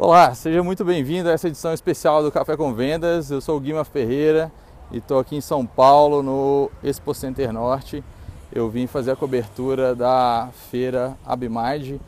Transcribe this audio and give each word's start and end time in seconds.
Olá, 0.00 0.32
seja 0.32 0.62
muito 0.62 0.84
bem-vindo 0.84 1.28
a 1.28 1.32
essa 1.32 1.48
edição 1.48 1.74
especial 1.74 2.22
do 2.22 2.30
Café 2.30 2.56
com 2.56 2.72
Vendas. 2.72 3.32
Eu 3.32 3.40
sou 3.40 3.56
o 3.56 3.60
Guima 3.60 3.82
Ferreira 3.82 4.48
e 4.92 4.98
estou 4.98 5.18
aqui 5.18 5.34
em 5.34 5.40
São 5.40 5.66
Paulo, 5.66 6.22
no 6.22 6.70
Expo 6.84 7.12
Center 7.12 7.52
Norte. 7.52 8.04
Eu 8.52 8.70
vim 8.70 8.86
fazer 8.86 9.10
a 9.10 9.16
cobertura 9.16 9.96
da 9.96 10.50
feira 10.70 11.18
Abimide, 11.26 12.00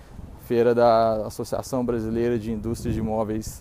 feira 0.46 0.72
da 0.72 1.26
Associação 1.26 1.84
Brasileira 1.84 2.38
de 2.38 2.52
Indústrias 2.52 2.94
de 2.94 3.00
Imóveis 3.00 3.60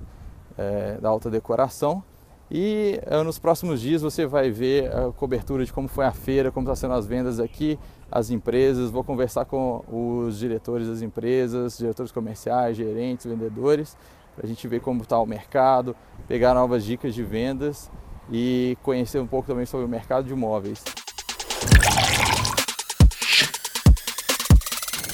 é, 0.56 1.00
da 1.02 1.10
Alta 1.10 1.32
Decoração. 1.32 2.04
E 2.52 3.00
é, 3.06 3.22
nos 3.22 3.38
próximos 3.38 3.80
dias 3.80 4.02
você 4.02 4.26
vai 4.26 4.50
ver 4.50 4.92
a 4.94 5.12
cobertura 5.12 5.64
de 5.64 5.72
como 5.72 5.88
foi 5.88 6.06
a 6.06 6.12
feira, 6.12 6.52
como 6.52 6.64
estão 6.64 6.74
tá 6.74 6.80
sendo 6.80 6.94
as 6.94 7.06
vendas 7.06 7.40
aqui, 7.40 7.78
as 8.12 8.32
empresas. 8.32 8.90
Vou 8.90 9.04
conversar 9.04 9.46
com 9.46 9.84
os 9.88 10.40
diretores 10.40 10.88
das 10.88 11.02
empresas, 11.02 11.78
diretores 11.78 12.12
comerciais, 12.12 12.76
gerentes, 12.76 13.28
vendedores 13.28 13.96
para 14.40 14.46
a 14.46 14.50
gente 14.50 14.66
ver 14.70 14.80
como 14.80 15.04
está 15.04 15.20
o 15.20 15.26
mercado, 15.26 15.94
pegar 16.26 16.54
novas 16.54 16.86
dicas 16.86 17.14
de 17.14 17.22
vendas 17.22 17.92
e 18.32 18.78
conhecer 18.84 19.20
um 19.20 19.28
pouco 19.28 19.48
também 19.48 19.66
sobre 19.66 19.86
o 19.86 19.90
mercado 19.90 20.26
de 20.26 20.32
imóveis. 20.32 20.82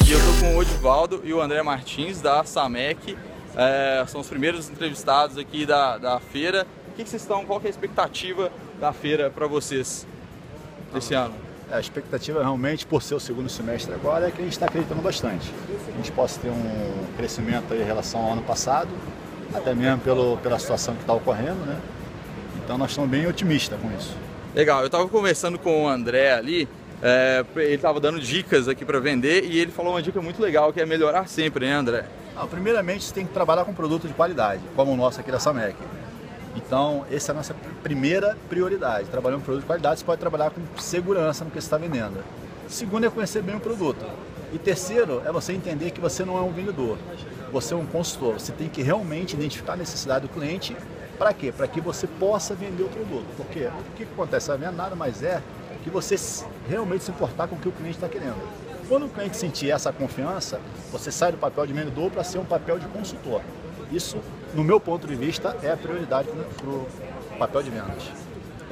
E 0.07 0.11
eu 0.11 0.19
estou 0.19 0.39
com 0.39 0.55
o 0.55 0.59
Odivaldo 0.59 1.21
e 1.23 1.33
o 1.33 1.41
André 1.41 1.63
Martins 1.63 2.21
da 2.21 2.43
Samec, 2.43 3.17
é, 3.55 4.05
são 4.07 4.21
os 4.21 4.27
primeiros 4.27 4.69
entrevistados 4.69 5.39
aqui 5.39 5.65
da, 5.65 5.97
da 5.97 6.19
feira. 6.19 6.67
O 6.95 6.97
que, 6.97 7.03
que 7.03 7.09
vocês 7.09 7.23
estão, 7.23 7.43
qual 7.43 7.59
é 7.61 7.67
a 7.67 7.69
expectativa 7.69 8.49
da 8.79 8.93
feira 8.93 9.29
para 9.29 9.47
vocês 9.47 10.07
esse 10.95 11.13
ano? 11.13 11.33
A 11.69 11.77
expectativa 11.77 12.39
realmente, 12.39 12.87
por 12.87 13.03
ser 13.03 13.15
o 13.15 13.19
segundo 13.19 13.49
semestre 13.49 13.93
agora, 13.93 14.29
é 14.29 14.31
que 14.31 14.39
a 14.39 14.43
gente 14.45 14.53
está 14.53 14.67
acreditando 14.67 15.01
bastante. 15.01 15.51
A 15.89 15.97
gente 15.97 16.09
possa 16.13 16.39
ter 16.39 16.47
um 16.47 17.05
crescimento 17.17 17.73
em 17.73 17.83
relação 17.83 18.21
ao 18.21 18.31
ano 18.31 18.43
passado, 18.43 18.87
até 19.53 19.75
mesmo 19.75 19.99
pelo, 20.03 20.37
pela 20.37 20.57
situação 20.57 20.95
que 20.95 21.01
está 21.01 21.11
ocorrendo, 21.11 21.65
né? 21.65 21.77
Então 22.63 22.77
nós 22.77 22.91
estamos 22.91 23.09
bem 23.09 23.27
otimistas 23.27 23.77
com 23.77 23.91
isso. 23.91 24.15
Legal, 24.55 24.79
eu 24.79 24.85
estava 24.85 25.05
conversando 25.09 25.59
com 25.59 25.83
o 25.83 25.89
André 25.89 26.31
ali, 26.31 26.65
é, 27.03 27.43
ele 27.57 27.75
estava 27.75 27.99
dando 27.99 28.21
dicas 28.21 28.69
aqui 28.69 28.85
para 28.85 29.01
vender 29.01 29.43
e 29.43 29.59
ele 29.59 29.71
falou 29.73 29.95
uma 29.95 30.01
dica 30.01 30.21
muito 30.21 30.41
legal 30.41 30.71
que 30.71 30.79
é 30.79 30.85
melhorar 30.85 31.27
sempre, 31.27 31.65
né 31.65 31.73
André? 31.73 32.05
Ah, 32.37 32.47
primeiramente 32.47 33.03
você 33.03 33.13
tem 33.13 33.25
que 33.25 33.33
trabalhar 33.33 33.65
com 33.65 33.73
produto 33.73 34.07
de 34.07 34.13
qualidade, 34.13 34.61
como 34.77 34.93
o 34.93 34.95
nosso 34.95 35.19
aqui 35.19 35.29
da 35.29 35.41
Samec. 35.41 35.75
Então, 36.55 37.05
essa 37.11 37.31
é 37.31 37.33
a 37.33 37.35
nossa 37.35 37.55
primeira 37.83 38.37
prioridade. 38.49 39.09
Trabalhando 39.09 39.39
com 39.39 39.45
produto 39.45 39.61
de 39.61 39.67
qualidade, 39.67 39.99
você 39.99 40.05
pode 40.05 40.19
trabalhar 40.19 40.51
com 40.51 40.61
segurança 40.77 41.43
no 41.43 41.51
que 41.51 41.59
você 41.59 41.65
está 41.65 41.77
vendendo. 41.77 42.23
Segundo 42.67 43.05
é 43.05 43.09
conhecer 43.09 43.41
bem 43.41 43.55
o 43.55 43.59
produto. 43.59 44.05
E 44.53 44.57
terceiro 44.57 45.21
é 45.25 45.31
você 45.31 45.53
entender 45.53 45.91
que 45.91 45.99
você 45.99 46.23
não 46.23 46.37
é 46.37 46.41
um 46.41 46.51
vendedor, 46.51 46.97
você 47.51 47.73
é 47.73 47.77
um 47.77 47.85
consultor. 47.85 48.39
Você 48.39 48.51
tem 48.51 48.69
que 48.69 48.81
realmente 48.81 49.35
identificar 49.35 49.73
a 49.73 49.77
necessidade 49.77 50.27
do 50.27 50.33
cliente. 50.33 50.75
Para 51.17 51.33
quê? 51.33 51.51
Para 51.51 51.67
que 51.67 51.81
você 51.81 52.07
possa 52.07 52.55
vender 52.55 52.83
o 52.83 52.89
produto. 52.89 53.25
Porque 53.37 53.65
o 53.65 53.95
que 53.95 54.03
acontece? 54.03 54.51
A 54.51 54.55
venda 54.55 54.71
nada 54.71 54.95
mais 54.95 55.21
é 55.23 55.41
que 55.83 55.89
você 55.89 56.15
realmente 56.67 57.03
se 57.03 57.11
importar 57.11 57.47
com 57.47 57.55
o 57.55 57.59
que 57.59 57.69
o 57.69 57.71
cliente 57.71 57.97
está 57.97 58.09
querendo. 58.09 58.41
Quando 58.87 59.05
o 59.05 59.09
cliente 59.09 59.37
sentir 59.37 59.71
essa 59.71 59.91
confiança, 59.91 60.59
você 60.91 61.11
sai 61.11 61.31
do 61.31 61.37
papel 61.37 61.65
de 61.65 61.73
vendedor 61.73 62.11
para 62.11 62.23
ser 62.23 62.37
um 62.37 62.45
papel 62.45 62.77
de 62.77 62.87
consultor. 62.87 63.41
Isso, 63.91 64.17
no 64.55 64.63
meu 64.63 64.79
ponto 64.79 65.05
de 65.05 65.15
vista, 65.15 65.55
é 65.61 65.71
a 65.71 65.77
prioridade 65.77 66.29
para 66.29 66.69
o 66.69 66.87
papel 67.37 67.63
de 67.63 67.69
vendas. 67.69 68.09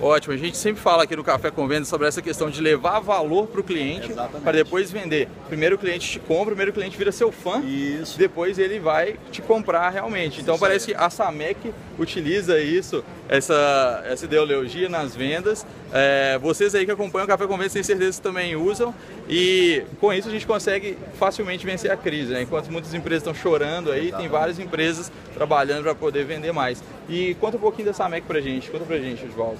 Ótimo, 0.01 0.33
a 0.33 0.37
gente 0.37 0.57
sempre 0.57 0.81
fala 0.81 1.03
aqui 1.03 1.15
no 1.15 1.23
Café 1.23 1.51
com 1.51 1.67
Vendas 1.67 1.87
sobre 1.87 2.07
essa 2.07 2.21
questão 2.21 2.49
de 2.49 2.61
levar 2.61 2.99
valor 2.99 3.47
para 3.47 3.61
o 3.61 3.63
cliente 3.63 4.11
para 4.43 4.51
depois 4.51 4.91
vender. 4.91 5.29
Primeiro 5.47 5.75
o 5.75 5.79
cliente 5.79 6.09
te 6.09 6.19
compra, 6.19 6.47
primeiro 6.47 6.71
o 6.71 6.73
cliente 6.73 6.97
vira 6.97 7.11
seu 7.11 7.31
fã, 7.31 7.61
isso. 7.63 8.17
depois 8.17 8.57
ele 8.57 8.79
vai 8.79 9.17
te 9.31 9.41
comprar 9.41 9.89
realmente. 9.89 10.41
Então 10.41 10.55
isso 10.55 10.61
parece 10.61 10.91
aí. 10.91 10.97
que 10.97 11.03
a 11.03 11.09
Samec 11.09 11.73
utiliza 11.97 12.59
isso, 12.59 13.03
essa, 13.29 14.03
essa 14.05 14.25
ideologia 14.25 14.89
nas 14.89 15.15
vendas. 15.15 15.65
É, 15.93 16.39
vocês 16.39 16.73
aí 16.73 16.85
que 16.85 16.91
acompanham 16.91 17.25
o 17.25 17.27
Café 17.27 17.45
com 17.45 17.55
Vendas 17.55 17.73
têm 17.73 17.83
certeza 17.83 18.17
que 18.17 18.23
também 18.23 18.55
usam 18.55 18.93
e 19.29 19.83
com 20.01 20.11
isso 20.11 20.27
a 20.27 20.31
gente 20.31 20.47
consegue 20.47 20.97
facilmente 21.19 21.65
vencer 21.65 21.91
a 21.91 21.95
crise. 21.95 22.33
Né? 22.33 22.41
Enquanto 22.41 22.69
muitas 22.71 22.93
empresas 22.93 23.21
estão 23.21 23.33
chorando 23.33 23.91
aí, 23.91 24.07
Exatamente. 24.07 24.21
tem 24.21 24.39
várias 24.39 24.59
empresas 24.59 25.11
trabalhando 25.33 25.83
para 25.83 25.95
poder 25.95 26.25
vender 26.25 26.51
mais. 26.51 26.83
E 27.07 27.35
conta 27.35 27.57
um 27.57 27.59
pouquinho 27.59 27.87
da 27.87 27.93
Samec 27.93 28.25
para 28.25 28.41
gente, 28.41 28.69
conta 28.71 28.85
para 28.85 28.97
gente, 28.97 29.23
Oswaldo. 29.25 29.59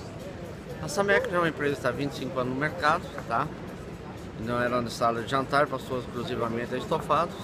A 0.84 0.88
Samec 0.90 1.34
é 1.34 1.38
uma 1.38 1.48
empresa 1.48 1.76
que 1.76 1.80
está 1.80 1.90
há 1.90 1.94
25 1.94 2.38
anos 2.38 2.54
no 2.54 2.60
mercado, 2.60 3.04
tá? 3.26 3.48
Não 4.42 4.62
era 4.62 4.82
na 4.82 4.90
sala 4.90 5.22
de 5.22 5.32
jantar, 5.32 5.66
passou 5.66 6.00
exclusivamente 6.00 6.76
a 6.76 6.78
estofados. 6.78 7.36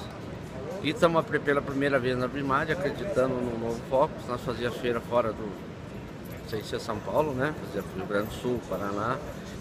E 0.83 0.89
estamos 0.89 1.23
pela 1.25 1.61
primeira 1.61 1.97
vez 1.97 2.17
na 2.17 2.27
Brimad, 2.27 2.69
acreditando 2.69 3.35
no 3.35 3.57
novo 3.57 3.81
foco. 3.89 4.13
Nós 4.27 4.41
fazíamos 4.41 4.77
feira 4.79 4.99
fora 4.99 5.31
do, 5.31 5.43
não 5.43 6.49
sei 6.49 6.61
se 6.63 6.75
é 6.75 6.79
São 6.79 6.99
Paulo, 6.99 7.33
né? 7.33 7.55
Fazia 7.65 7.81
Rio 7.95 8.05
Grande 8.05 8.27
do 8.27 8.33
Sul, 8.33 8.59
Paraná. 8.67 9.17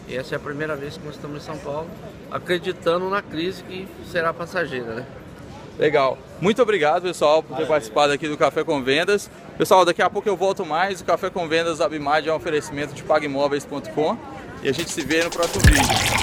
E 0.09 0.17
essa 0.17 0.34
é 0.34 0.37
a 0.37 0.41
primeira 0.41 0.75
vez 0.75 0.97
que 0.97 1.05
nós 1.05 1.15
estamos 1.15 1.41
em 1.41 1.47
São 1.47 1.59
Paulo, 1.59 1.88
acreditando 2.33 3.09
na 3.09 3.22
crise 3.22 3.62
que 3.62 3.87
será 4.11 4.34
passageira, 4.34 4.93
né? 4.93 5.06
Legal. 5.78 6.19
Muito 6.41 6.61
obrigado, 6.61 7.03
pessoal, 7.03 7.43
por 7.43 7.56
ter 7.56 7.66
participado 7.66 8.12
aqui 8.12 8.28
do 8.28 8.37
Café 8.37 8.65
com 8.65 8.83
Vendas. 8.83 9.31
Pessoal, 9.56 9.84
daqui 9.84 10.03
a 10.03 10.11
pouco 10.11 10.28
eu 10.28 10.37
volto 10.37 10.66
mais. 10.66 11.00
O 11.00 11.05
Café 11.05 11.31
com 11.31 11.47
Vendas 11.49 11.81
Abimad 11.81 12.28
é 12.28 12.33
um 12.33 12.37
oferecimento 12.37 12.94
de 12.94 13.03
pagimóveis.com 13.03 14.17
e 14.62 14.69
a 14.69 14.72
gente 14.72 14.91
se 14.91 15.03
vê 15.03 15.22
no 15.22 15.31
próximo 15.31 15.62
vídeo. 15.65 16.18